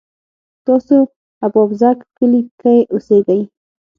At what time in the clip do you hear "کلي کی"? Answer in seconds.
2.17-2.77